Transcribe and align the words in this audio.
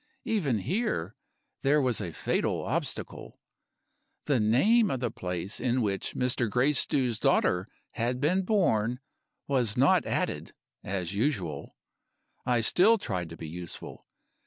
Even 0.25 0.57
here, 0.57 1.13
there 1.61 1.79
was 1.79 2.01
a 2.01 2.11
fatal 2.11 2.63
obstacle. 2.65 3.39
The 4.25 4.39
name 4.39 4.89
of 4.89 4.99
the 4.99 5.11
place 5.11 5.59
in 5.59 5.83
which 5.83 6.15
Mr. 6.15 6.49
Gracedieu's 6.49 7.19
daughter 7.19 7.67
had 7.91 8.19
been 8.19 8.41
born 8.41 8.99
was 9.47 9.77
not 9.77 10.07
added, 10.07 10.53
as 10.83 11.13
usual. 11.13 11.77
I 12.47 12.61
still 12.61 12.97
tried 12.97 13.29
to 13.29 13.37
be 13.37 13.47
useful. 13.47 14.07